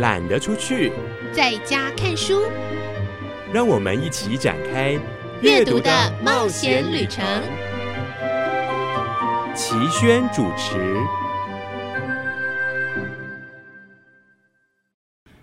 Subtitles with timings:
[0.00, 0.90] 懒得出去，
[1.30, 2.40] 在家看书。
[3.52, 4.98] 让我们一起展开
[5.42, 5.90] 阅读的
[6.24, 7.22] 冒险旅程。
[9.54, 10.96] 齐轩主持。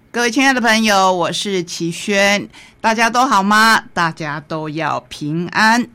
[0.10, 2.50] 各位亲爱的朋友，我是齐轩，
[2.82, 3.84] 大家都好吗？
[3.94, 5.88] 大家都要平安。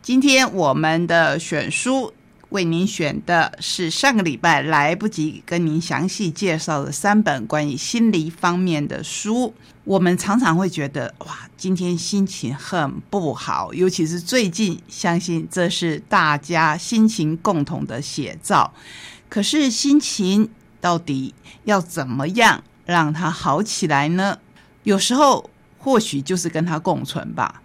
[0.00, 2.14] 今天我们的选书
[2.50, 9.54] 为您选的是上个礼拜来不及跟您详细介绍的三本关于心理方面的书。
[9.84, 18.72] 我们常常会觉得，哇，今天心情很不好，尤其是最近，相信这是大家心情共同的写照。
[19.28, 22.62] 可是心情到底要怎么样？
[22.84, 24.38] 让它好起来呢？
[24.82, 25.48] 有时候
[25.78, 27.62] 或许就是跟它共存吧，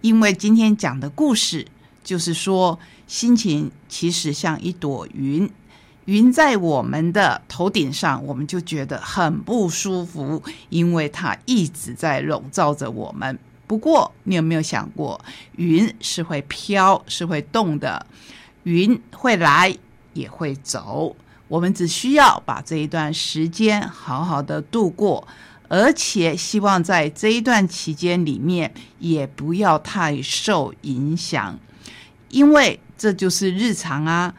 [0.00, 1.66] 因为今天讲的故事
[2.02, 2.78] 就是说，
[3.12, 5.50] 心情其实像一朵云，
[6.06, 13.38] 云在我们的头顶上，我们就觉得很不舒服，因为它一直在笼罩着我们。
[13.66, 15.22] 不过，你有没有想过，
[15.56, 18.06] 云是会飘，是会动的，
[18.62, 19.76] 云会来
[20.14, 21.14] 也会走。
[21.48, 25.28] 我们只需要把这一段时间好好的度过，
[25.68, 31.58] 而且希望在这一段期间里面也不要太受影响，
[32.30, 34.32] 因为这就是日常啊。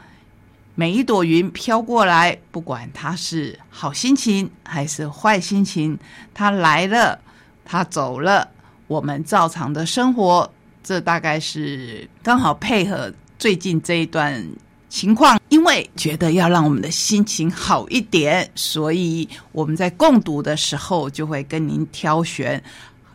[0.74, 6.00] 每一朵云飘过来，不管它是好心情还是坏心情，
[6.34, 7.20] 它来了，
[7.66, 8.50] 它走了，
[8.88, 10.50] 我们照常的生活。
[10.82, 14.42] 这大概是刚好配合最近这一段。
[14.88, 22.64] 情况，因为觉得要让我们的心情好一点，所以我们在共读的时候就会跟您挑选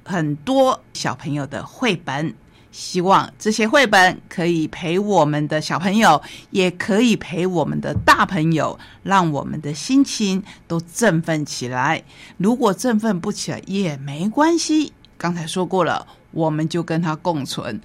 [0.04, 2.34] 很多小朋友的绘本，
[2.78, 12.00] 希望这些绘本可以陪我们的小朋友，也可以陪我们的大朋友，让我们的心情都振奋起来。
[12.36, 17.80] 如果振奋不起来也没关系，刚才说过了，我们就跟他共存。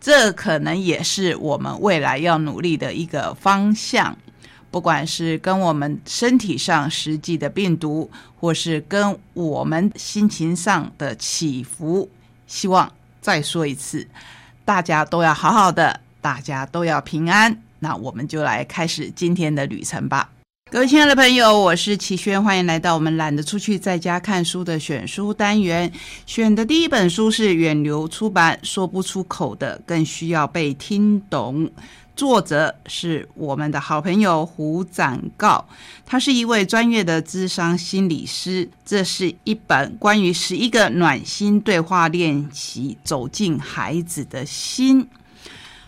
[0.00, 4.16] 这可能也是我们未来要努力的一个方向，
[4.70, 8.08] 不管是跟我们身体上实际的病毒，
[8.38, 12.08] 或是跟我们心情上的起伏。
[12.46, 12.90] 希望
[13.28, 14.08] 再说一次，
[14.64, 17.60] 大家都要好好的，大家都要平安。
[17.80, 20.30] 那我们就来开始今天的旅程吧。
[20.70, 25.90] 各位亲爱的朋友，我是齐轩，欢迎来到我们懒得出去在家看书的选书单元。
[26.26, 31.64] 选的第一本书是远流出版《说不出口的更需要被听懂》，
[32.14, 35.66] 作者是我们的好朋友胡展告，
[36.04, 38.68] 他是一位专业的智商心理师。
[38.84, 45.08] 这是一本关于十一个暖心对话练习，走进孩子的心。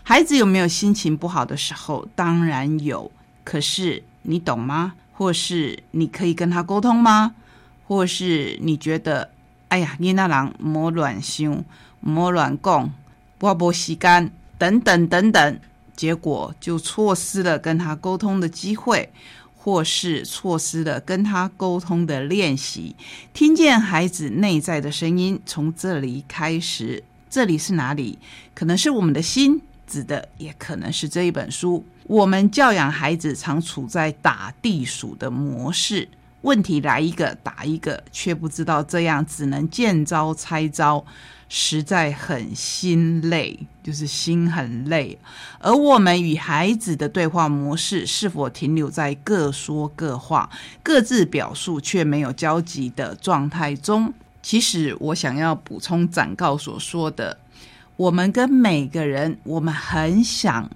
[0.01, 2.07] 孩子有没有心情不好的时候？
[2.15, 3.11] 当然有，
[3.43, 4.03] 可是。
[4.23, 4.93] 你懂吗？
[5.13, 7.35] 或是你可以跟他沟通吗？
[7.87, 9.29] 或是你觉得，
[9.67, 11.63] 哎呀，你那人莫乱想，
[11.99, 12.91] 莫乱讲，
[13.39, 15.59] 我无时间，等等等等，
[15.95, 19.11] 结果就错失了跟他沟通的机会，
[19.55, 22.95] 或是错失了跟他沟通的练习。
[23.33, 28.17] 听见孩子内在的声音，从这里开始，这里是哪里？
[28.55, 29.61] 可能是我们的心。
[29.87, 31.85] 指的也可能是这一本书。
[32.11, 36.09] 我们教养孩子常处在打地鼠的模式，
[36.41, 41.05] 问题来一个打一个，却不知道这样只能见招拆招，
[41.47, 45.17] 实在很心累，就是心很累。
[45.59, 50.49] 而我们与孩子的对话模式是否停留在各说各话、
[50.83, 54.13] 各自表述却没有交集的状态中？
[54.41, 57.37] 其实我想要补充展告所说的。
[57.95, 60.69] 我们跟每个人，我们很想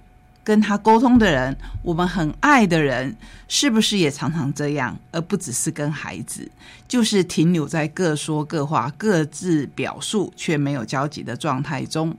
[0.46, 3.16] 跟他沟通的人，我们很爱的人，
[3.48, 4.96] 是不是也常常这样？
[5.10, 6.48] 而不只是跟孩子，
[6.86, 12.16] 就是停留在各说各话、各自表述却没有交集的状态中。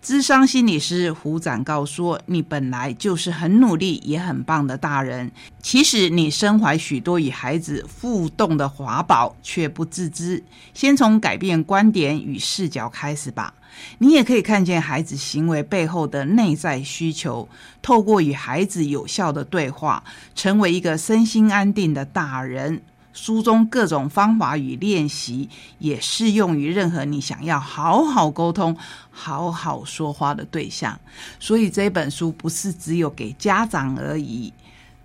[0.00, 10.42] 智商心理师胡展告说：“你本来就是很努力也很棒的大人，其实你身怀许多与孩子互动的华宝，却不自知。
[10.72, 13.52] 先从改变观点与视角开始吧。
[13.98, 17.48] 你也可以看见孩子行为背后的内在需求，
[17.80, 20.02] 透过与孩子有效的对话，
[20.34, 22.82] 成为一个身心安定的大人。”
[23.14, 25.46] 书中各种方法与练习
[25.78, 28.74] 也适用于任何你想要好好沟通、
[29.10, 30.98] 好好说话的对象。
[31.38, 34.50] 所以这本书不是只有给家长而已，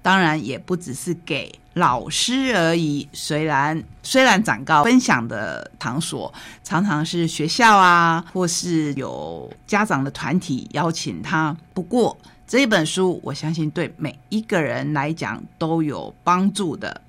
[0.01, 3.07] 当然也不只是给老师而已。
[3.13, 6.33] 虽然虽然长高分享的场所
[6.63, 12.17] 常常是学校啊，或是有家长的团体邀请他，不过。
[12.49, 17.01] 这本书，我相信对每一个人来讲都有帮助的。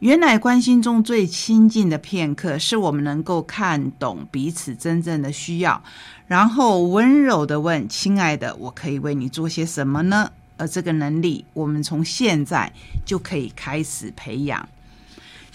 [0.00, 5.82] 原来关心中最亲近的片刻，是我们能够看懂彼此真正的需要，
[6.26, 10.30] 然后温柔的问：“亲爱的，我可以为你做些什么呢？”
[10.62, 12.72] 而这个能力，我们从现在
[13.04, 14.68] 就可以开始培养。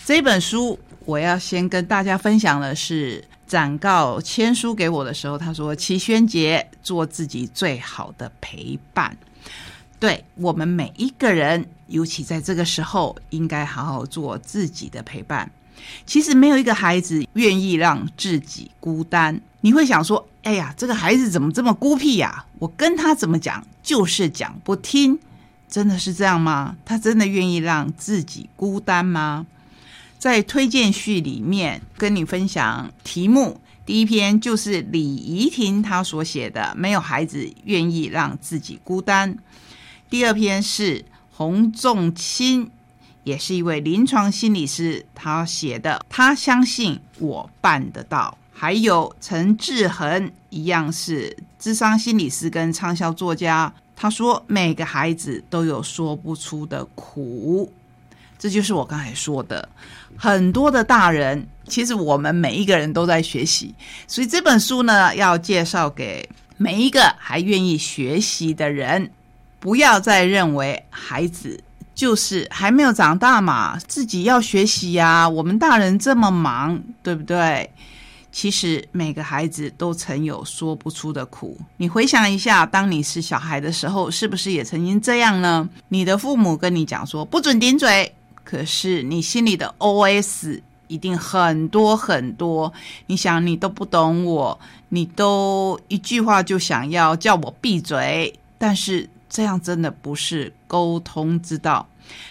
[0.06, 3.24] 这本书，我要先跟大家分享的是。
[3.48, 9.16] 展告签书给我的时候，他说：“齐宣杰做自己最好的陪伴，
[10.02, 15.50] 对我们每一个人，尤其在这个时候，应该好好做自己的陪伴。
[16.06, 19.40] 其实没有一个孩子愿意让自己孤单。
[19.62, 25.20] 你会想说：‘哎呀，这个孩子怎么这么孤僻呀？’我跟他怎么讲，就是讲不听。
[25.70, 26.78] 真的是这样吗？
[26.86, 29.46] 他真的愿意让自己孤单吗？”
[30.20, 39.36] 在推荐序里面跟你分享题目，第一篇就是李怡婷她所写的《没有孩子愿意让自己孤单》，
[40.10, 42.72] 第二篇是洪仲卿，
[43.28, 57.70] 也是一位临床心理师，他写的《他相信我办得到》，还有陈志恒，一样是智商心理师跟畅销作家，他说每个孩子都有说不出的苦。
[58.40, 59.68] 这就是我刚才说的，
[60.16, 63.76] 很多的大人，其实我们每一个人都在学习，
[64.08, 69.12] 所以这本书呢，要介绍给每一个还愿意学习的人，
[69.60, 71.62] 不要再认为孩子
[71.98, 75.28] 就是还没有长大嘛，自己要学习呀。
[75.28, 77.68] 我们大人这么忙，对不对？
[78.32, 81.60] 其实每个孩子都曾有说不出的苦。
[81.78, 85.68] 你回想一下，当你是小孩的时候，是不是也曾经这样呢？
[85.88, 88.14] 你的父母跟你讲说不准顶嘴。
[88.44, 92.72] 可是你心里的 OS 一定很多很多，
[93.08, 94.60] 你想你都不懂我，
[94.90, 101.88] 你都一句话就想要叫我闭嘴，但是这样真的不是沟通之道。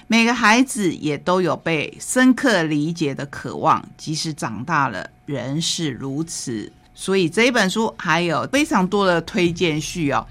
[0.06, 6.72] 每个孩子也都有被深刻理解的渴望，即使长大了仍是如此。
[6.94, 10.26] 所以这一本书还有非常多的推荐序哦，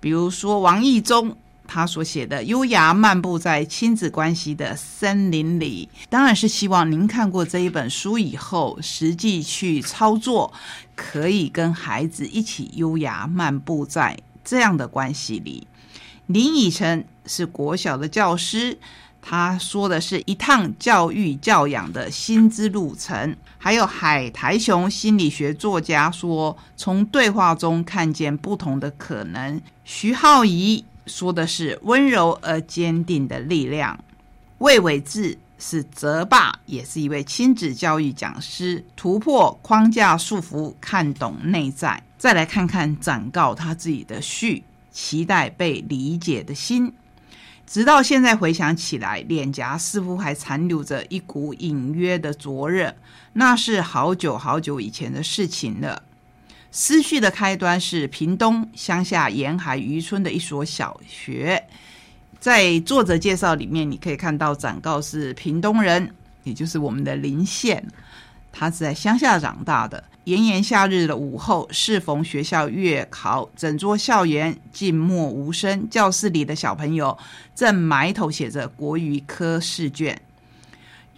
[0.00, 1.36] 比如说王毅中。
[1.64, 10.52] 他所写的《优雅漫步在亲子关系的森林里》，当然是希望您看过这一本书以后，实际去操作，
[10.94, 15.66] 可以跟孩子一起优雅漫步在这样的关系里。
[16.32, 18.78] 林以晨是国小的教师，
[19.20, 23.36] 他说的是一趟教育教养的心之路程。
[23.58, 29.60] 还有海苔熊心理学作家说，从对话中看见不同的可能。
[29.84, 30.84] 徐浩怡。
[31.04, 33.98] 说的是温柔而坚定的力量。
[34.58, 38.84] 魏伟志是泽爸，也是一位亲子教育讲师。
[38.94, 42.00] 突破框架束缚，看懂内在。
[42.16, 46.92] 再来看看展告他自己的序，期待被理解的心。
[47.66, 52.94] 直到现在回想起来，脸颊似乎还残留着一股隐约的灼热，
[53.32, 56.02] 那是好久好久以前的事情了。
[56.70, 61.62] 思绪的开端是屏东乡下沿海渔村的一所小学，
[62.40, 66.14] 在作者介绍里面，你可以看到展告是屏东人，
[66.44, 67.86] 也就是我们的林县，
[68.52, 70.04] 他是在乡下长大的。
[70.24, 77.18] 炎炎夏日的午后，适逢学校月考，整座校园静默无声，教室里的小朋友
[77.56, 80.16] 正埋头写着国语科试卷。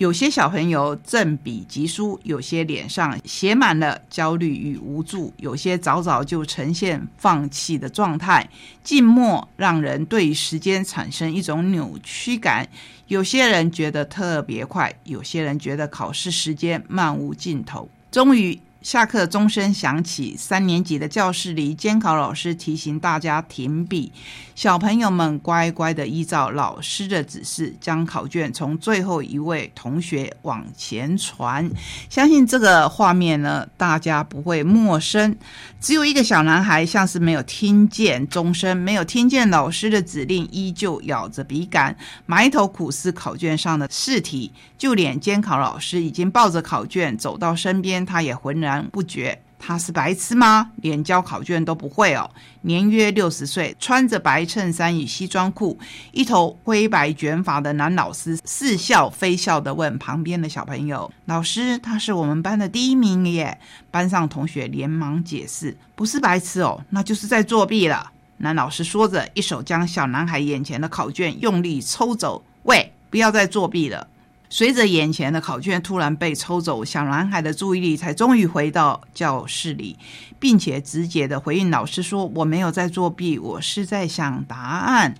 [0.04, 8.46] 有些小朋友正笔疾书，有些脸上写满了焦虑与无助，有些早早就呈现放弃的状态。
[8.82, 12.68] 静默让人对时间产生一种扭曲感。
[13.06, 17.88] 有些人觉得特别快，有些人觉得考试时间漫无尽头。
[18.11, 18.61] 终于。
[18.84, 24.12] 下课钟声响起，三年级的教室里，监考老师提醒大家停笔。
[24.54, 31.68] 小朋友们乖乖的依照老师的指示，将考卷从最后一位同学往前传。
[32.10, 35.34] 相信这个画面呢，大家不会陌生。
[35.80, 44.52] 只有一个小男孩，像是没有听见钟声，没有听见老师的指令，依旧咬着笔杆，埋头苦思考卷上的试题。
[44.76, 48.74] 就连监考老师已经抱着考卷走到身边，他也浑然。
[48.90, 50.71] 不觉他是白痴吗？
[50.76, 52.31] 连交考卷都不会哦。
[52.62, 55.78] 年约六十岁，穿着白衬衫与西装裤，
[56.12, 63.59] 一头灰白卷发的男老师似笑非笑的问旁边的小朋友：“老师，他是我们班的第一名耶！”
[63.90, 74.09] 班上同学连忙解释：“不是白痴哦，那就是在作弊了。”男老师说着，一手将小男孩眼前的考卷用力抽走：“喂，不要再作弊了！”
[74.50, 79.98] 随着眼前的考卷突然被抽走，小男孩的注意力才终于回到教室里，
[80.38, 85.16] 并且直接的回应老师说：“我没有在作弊，我是在想答案。”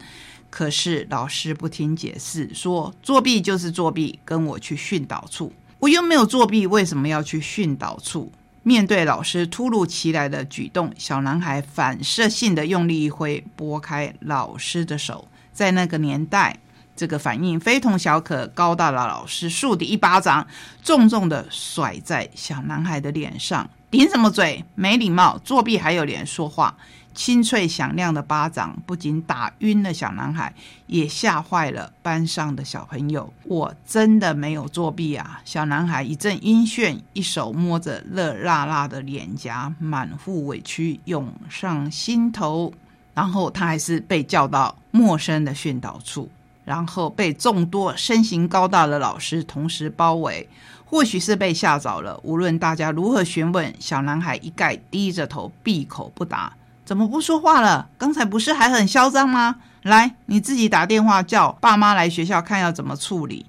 [0.50, 8.31] 可是老师不听解释，说：“作弊就是作弊，跟我去训导处。”我又没有作弊，为什么要去训导处？
[8.62, 15.26] 面对老师突如其来的举动，小男孩反射性的用力一挥，拨开老师的手。
[15.52, 16.61] 在那个年代。
[16.97, 20.47] 这个反应非同小可，高大的老师竖的一巴掌，
[20.83, 23.69] 重重的甩在小男孩的脸上。
[23.91, 24.65] 顶什么嘴？
[24.75, 25.39] 没礼貌！
[25.39, 26.77] 作弊还有脸说话？
[27.15, 30.53] 清脆响亮的巴掌不仅打晕了小男孩，
[30.89, 33.33] 也吓坏了班上的小朋友。
[33.45, 35.41] 我真的没有作弊啊！
[35.45, 42.73] 小男孩一阵晕眩，一手摸着热辣辣的脸颊，满腹委屈涌上心头。
[43.15, 46.29] 然后他还是被叫到陌生的训导处。
[46.64, 50.49] 然后被众多身形高大的老师同时包围，
[50.85, 52.18] 或许是被吓着了。
[52.23, 56.52] 无论大家如何询问，小男孩一概低着头，闭口不答。
[56.85, 57.88] 怎么不说话了？
[57.97, 59.56] 刚才不是还很嚣张吗？
[59.83, 63.47] 来，你自己打电话叫爸妈来学校看要怎么处理。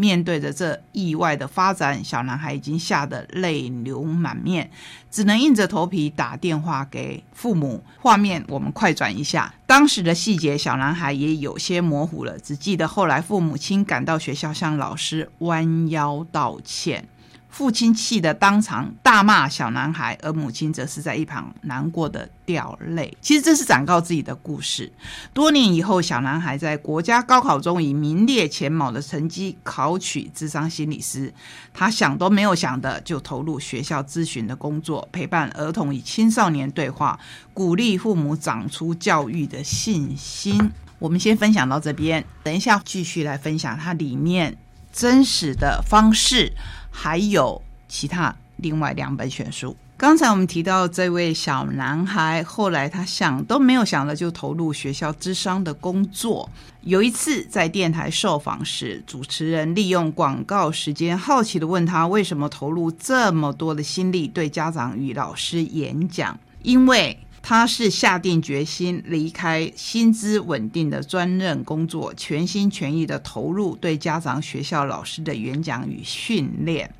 [0.00, 4.70] 面对着这意外的发展，小男孩已经吓得泪流满面，
[5.10, 7.82] 只能硬着头皮打电话给父母。
[8.00, 17.08] 画面我们快转一下，当时的细节，小男孩也有些模糊了，只记得后来父母亲赶到学校向老师弯腰道歉。
[17.48, 23.16] 父亲气得当场大骂小男孩，而母亲则是在一旁难过的掉泪。
[23.20, 24.92] 其实这是展告自己的故事。
[25.32, 31.32] 多年以后，小男孩在国家高考中以名列前茅的成绩考取智商心理师。
[31.72, 37.18] 他想都没有想的就投入学校咨询的工作，陪伴儿童与青少年对话，
[37.54, 40.70] 鼓励父母长出教育的信心。
[40.98, 44.56] 我们先分享到这边，等一下继续来分享它里面
[44.92, 46.52] 真实的方式。
[46.90, 49.76] 还有其他另外两本选书。
[49.96, 56.48] 刚才我们提到这位小男孩，后来他想都没有想的就投入学校智商的工作。
[56.82, 66.38] 有一次在电台受访时，主持人利用广告时间，好奇的问他为什么投入这么多的心力对家长与老师演讲？
[66.62, 67.18] 因为
[67.48, 76.92] 他是下定决心离开薪资稳定的专任工作，全心全意的投入对家长、学校老师的演讲与训练。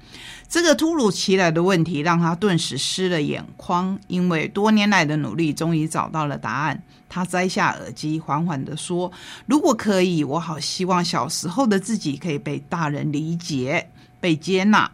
[0.49, 6.83] 这个突如其来的问题让他顿时湿了眼眶，因为多年来的努力终于找到了答案。
[7.11, 9.13] 他摘下耳机，缓缓的说
[9.45, 14.91] ：“如果可以，我好希望小时候的自己可以被大人理解、被接纳。”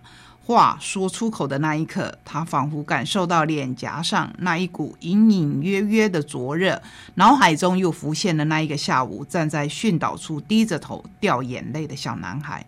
[0.46, 6.82] 话说出口的那一刻，他仿佛感受到脸颊上那一股隐隐约约的灼热，
[7.14, 12.64] 脑海中又浮现了那一个下午站在训导处低着头掉眼泪的小男孩。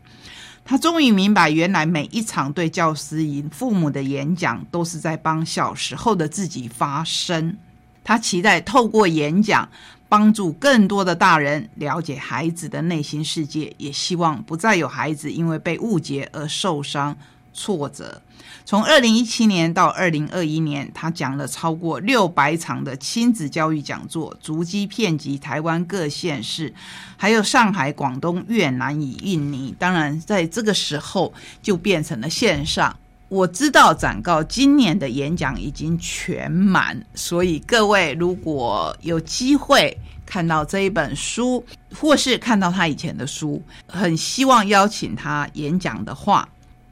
[0.64, 7.56] 他终于明白，原来每一场对教师与父母的演讲，都是在帮小时候的自己发声。
[8.02, 9.68] 他期待透过演讲，
[10.08, 17.14] 帮助更多的大人了解孩子的内心世界，也希望不再有孩子因为被误解而受伤。
[17.56, 18.20] 挫折。
[18.64, 26.74] 从二零一七年到二零二一年，他讲了超过六百场的亲子教育讲座，足迹遍及台湾各县市，
[27.16, 29.74] 还有上海、广东、越南与印尼。
[29.78, 31.32] 当然，在这个时候
[31.62, 32.94] 就变成了线上。
[33.28, 41.64] 我知道展告今年的演讲已经全满，所以各位如果有机会看到这一本书，
[42.00, 46.48] 或是看到他以前的书，很希望邀请他演讲的话。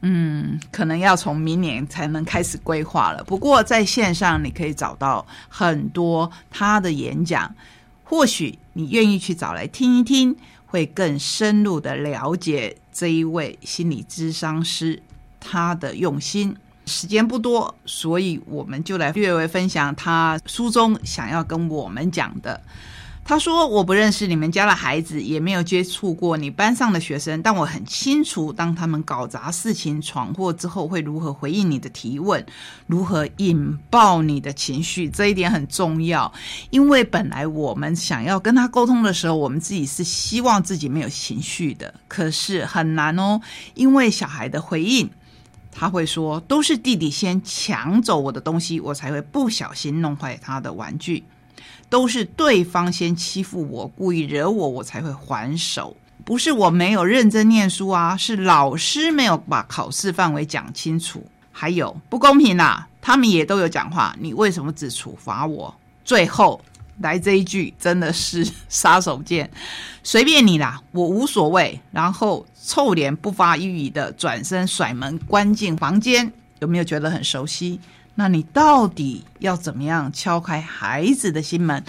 [0.06, 3.24] 嗯，可能要从明年才能开始规划了。
[3.24, 7.54] 不过在线上你可以找到很多他的演讲，
[8.04, 15.02] 或许你愿意去找来听一听，会更深入的了解这一位心理咨商师
[15.40, 16.54] 他的用心。
[16.84, 22.60] 时间不多，所以我们就来略微分享他书中想要跟我们讲的。
[23.26, 32.44] 他说：“我不认识你们家的孩子，也没有接触过你班上的学生，但我很清楚，当他们搞砸事情、闯祸之后，会如何回应你的提问，
[32.86, 35.08] 如何引爆你的情绪。
[35.08, 36.30] 这一点很重要，
[36.68, 43.40] 因为本来我们想要跟他沟通的时候，我们自己是希望自己没有情绪的，可是很难哦，
[43.72, 45.08] 因为小孩的回应，
[45.72, 51.24] 他会说：都是弟弟先抢走我的东西，我才会不小心弄坏他的玩具。”
[51.94, 55.96] 都是对方先欺负我，故意惹我，我才会还手。
[56.24, 61.24] 不是我没有认真念书啊，是老师没有把考试范围讲清楚。
[61.52, 65.72] 还有不公平啦，他们也都有讲话，你为什么只处罚我？
[66.04, 66.60] 最后
[66.98, 69.48] 来这一句真的是杀手锏，
[70.02, 71.80] 随便你啦，我无所谓。
[71.92, 76.32] 然后臭脸不发一语的转身甩门关进房间，
[76.64, 77.78] 有没有觉得很熟悉？
[78.14, 81.84] 那你到底要怎么样敲开孩子的心门，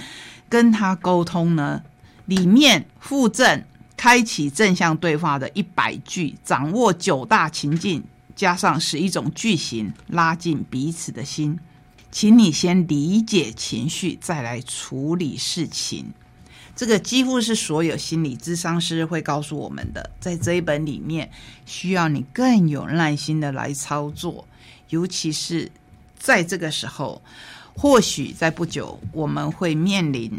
[0.49, 1.81] 跟他沟通呢？
[2.25, 3.63] 里面附赠
[3.95, 8.03] 开启正向对话的一百句，掌握九大情境，
[8.35, 11.57] 加上十一种句型，拉近彼此的心。
[12.11, 16.13] 请你先理解情绪，再来处理事情。
[16.75, 20.11] 这个几乎是所有心理咨商师会告诉我们的。
[20.19, 21.31] 在这一本里面，
[21.65, 24.45] 需要你更有耐心的来操作，
[24.89, 25.71] 尤其是
[26.17, 27.21] 在这个时候，
[27.75, 30.31] 或许在不久我们会面临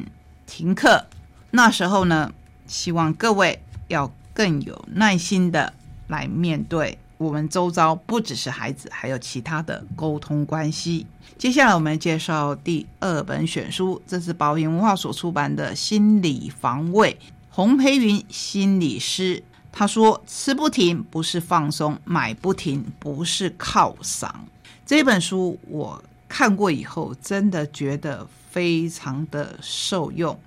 [0.47, 1.07] 停课。
[1.51, 2.33] 那时候呢，
[2.67, 5.73] 希望各位要更有耐心的
[6.09, 6.99] 来面对。
[7.19, 11.07] 我们周遭不只是孩子，还有其他的沟通关系。
[11.39, 17.19] 接下来我们介绍第二本选书，这是宝平文化所出版的《心理防卫》。
[17.49, 19.43] 洪培云心理师
[19.79, 24.47] 他说：“吃不停不是放松，买不停不是犒赏。”
[24.87, 30.41] 这本书我看过以后，真的觉得非常的受用。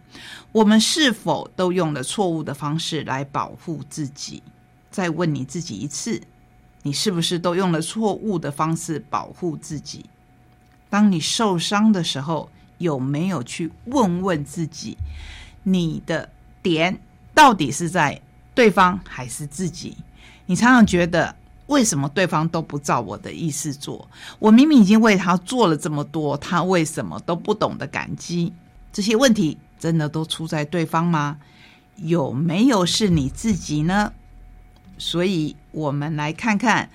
[0.52, 4.42] 我们是否都用了错误的方式来保护自己？
[4.90, 6.20] 再问你自己一次。
[6.82, 10.06] 你是不是都用了错误的方式保护自己？
[10.90, 14.98] 当你受伤的时候，有没有去问问自己，
[15.62, 16.30] 你的
[16.64, 17.00] 点
[17.36, 18.20] 到底是在
[18.60, 19.96] 对方还是自己？
[20.46, 21.34] 你常常觉得，
[21.68, 24.06] 为什么对方都不照我的意思做？
[24.38, 28.51] 我明明已经为他做了这么多，他为什么都不懂得感激？
[28.92, 31.38] 这些问题真的都出在对方吗？
[31.96, 34.12] 有没有是你自己呢？
[34.98, 36.89] 所以，我们来看看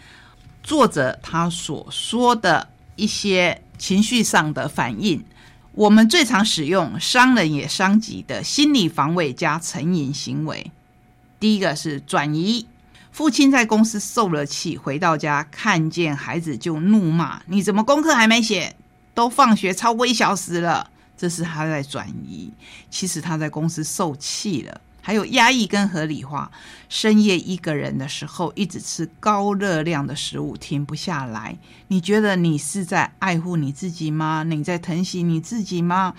[0.62, 5.24] 作者他所说的一些情绪上的反应。
[5.72, 10.70] 我们最常使用伤人也伤己的心理防卫加成瘾行为。
[11.44, 12.66] 第一个是转移。
[13.12, 18.74] 父亲在公司受了气，回到家看见孩子就怒骂：“你怎么功课还没写？
[19.12, 22.50] 都放学超过一小时了。”这是他在转移。
[22.88, 24.80] 其实他在公司受气了。
[25.06, 26.50] 还有压抑跟合理化，
[26.88, 31.58] 深夜一个人的时候，一直吃高热量的食物，停不下来。
[31.88, 34.42] 你觉得你是在爱护你自己吗？
[34.44, 36.14] 你在疼惜你自己吗？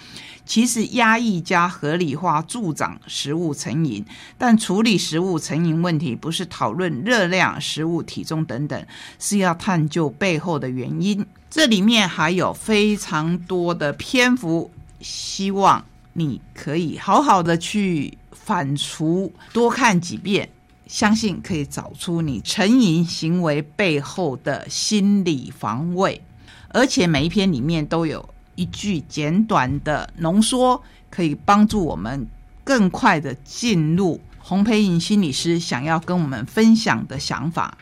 [0.45, 4.05] 其实压抑加合理化助长食物成瘾，
[4.37, 8.85] 但处理食物成瘾问题，不是讨论热量、食物体重等等，
[9.17, 11.25] 是要探究背后的原因。
[11.49, 14.69] 这里面还有非常多的篇幅，
[14.99, 18.19] 希望你可以好好的去。
[18.45, 20.47] 反刍多看几遍，
[20.85, 26.21] 相信可以找出你成瘾行为背后的心理防卫。
[26.69, 30.79] 而且每一篇里面都有一句简短的浓缩，
[31.09, 32.27] 可以帮助我们
[32.63, 37.75] 更快的进入洪培颖心理师想要跟我们分享的想法。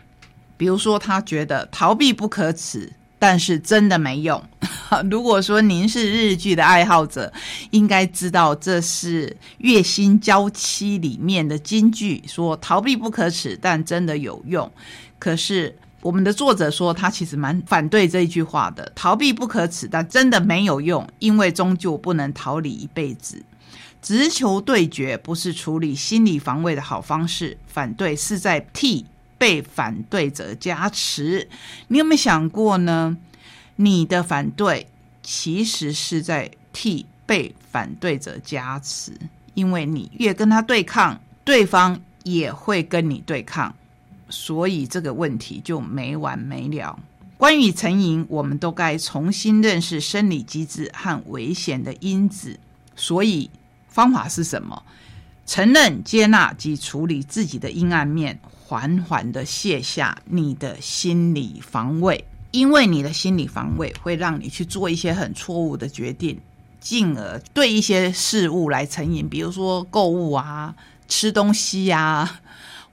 [0.56, 2.94] 比如说，他觉得逃避不可耻。
[3.24, 4.44] 但是真的没用。
[5.10, 7.32] 如果说您是日剧的爱好者，
[7.72, 14.70] 应该知道这是《月薪娇妻》里面的金句，说逃避不可耻，但真的有用。
[15.18, 18.92] 可是我们的作者说，他其实蛮反对这一句话的。
[18.94, 23.42] 逃避不可耻，但真的没有用，因为终究不能逃离一辈子。
[24.02, 29.06] 直球对决不是处理心理防卫的好方式，反对是在替。
[29.44, 31.50] 被反对者加持，
[31.90, 33.18] 你有没有想过呢？
[33.76, 34.88] 你的反对
[35.22, 39.12] 其实是在替被反对者加持，
[39.54, 43.76] 因为你越跟他对抗，对方也会跟你对抗，
[44.30, 46.98] 所以这个问题就没完没了。
[47.36, 52.58] 关于成瘾，我们都该重新认识生理机制和危险的因子。
[52.96, 53.50] 所以
[53.90, 54.84] 方法是什么？
[55.46, 58.40] 承认、接纳及处理自己的阴暗面。
[58.66, 66.40] 缓缓的卸下你的心理防卫，因为你的心理防卫会让你去做一些很错误的决定，
[66.80, 70.74] 进而对一些事物来成瘾，比如说购物啊、
[71.08, 72.40] 吃东西呀，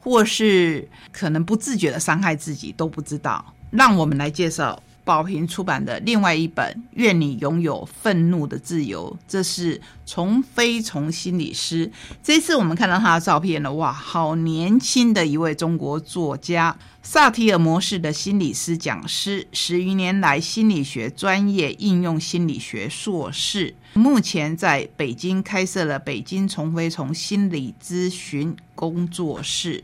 [0.00, 3.54] 或是可能不自觉的伤害自己都不知道。
[3.70, 4.82] 让我们来介绍。
[5.10, 11.90] 宝平出版的另外一本《愿你拥有愤怒的自由》，这是从非从心理师。
[12.22, 29.82] 这次我们看到他的照片了，哇，好年轻的一位中国作家，萨提尔模式的心理师讲师，十余年来心理学专业应用心理学硕士，目前在北京开设了北京从非从心理咨询工作室。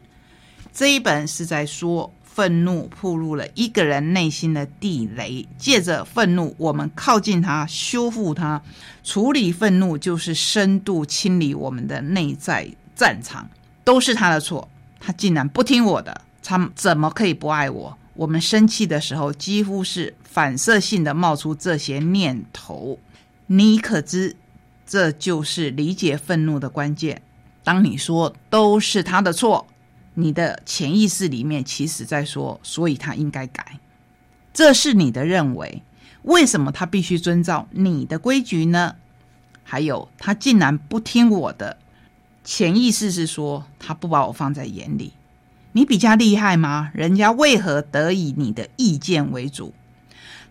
[0.73, 2.13] 这一本是在说。
[2.37, 8.61] 愤怒暴露了一个人内心的地雷，借着愤怒，我们靠近他，修复他，
[9.03, 13.49] 处理愤怒，就是深度清理我们的内在战场，
[13.83, 14.69] 都是他的错。
[15.01, 17.97] 他竟然不听我的，他怎么可以不爱我？
[18.13, 22.99] 我们生气的时候，几乎是反射性的冒出这些念头。
[23.47, 24.37] 你可知，
[24.87, 27.23] 这就是理解愤怒的关键。
[27.65, 29.67] 当你说都是他的错，
[30.19, 33.79] 你的潜意识里面其实在说，所以他应该改。
[34.53, 35.83] 这是你的认为。
[36.23, 38.97] 为什么他必须遵照你的规矩呢？
[39.63, 41.79] 还有，他竟然不听我的，
[42.43, 45.13] 潜意识是说他不把我放在眼里。
[45.71, 46.91] 你比较厉害吗？
[46.95, 49.73] 人家为何得以你的意见为主？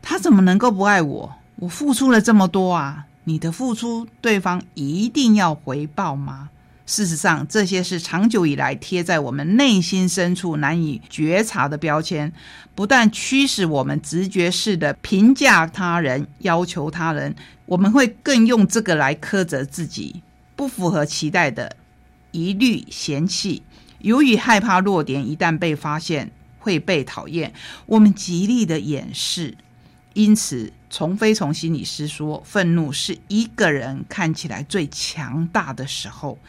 [0.01, 1.36] 他怎么能够不爱我？
[1.58, 3.08] 我付出了这么多啊！
[3.25, 6.51] 你的付出，对方一定要回报吗？
[6.86, 12.32] 事实上，这些是长久以来贴在我们内心深处难以觉察的标签，
[12.76, 20.21] 不但驱使我们直觉式的评价他人、要求他人，我们会更用这个来苛责自己。
[20.56, 21.76] 不符合期待的，
[22.32, 23.63] 一律嫌弃。
[24.00, 27.52] 由于害怕弱点一旦被发现会被讨厌，
[27.88, 29.58] 我们极力的掩饰。
[30.15, 36.39] 因此，从非从心理师说，愤怒是一个人看起来最强大的时候，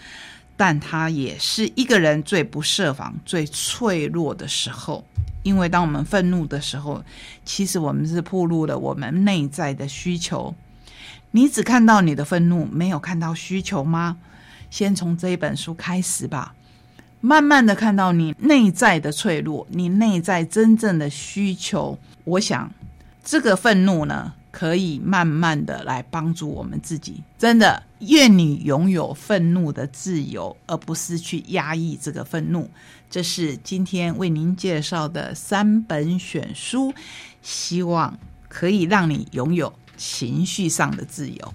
[0.56, 5.04] 但他也是一个人最不设防、最脆弱的时候。
[5.42, 7.04] 因为当我们愤怒的时候，
[7.44, 10.54] 其实我们是暴露了我们内在的需求。
[11.32, 14.16] 你只看到你的愤怒，没有看到需求吗？
[14.70, 16.54] 先从这一本书开始吧。
[17.20, 21.98] 慢慢的看到你内在的脆弱，你内在真正的需求。
[22.22, 22.70] 我想，
[23.26, 27.24] 这个愤怒呢，可以慢慢的来帮助我们自己。
[27.36, 32.70] 真的，愿你拥有愤怒的自由，而不是去压抑这个愤怒。
[33.10, 36.94] 这是今天为您介绍的三本选书，
[37.42, 38.16] 希望
[38.48, 41.54] 可以让你拥有情绪上的自由。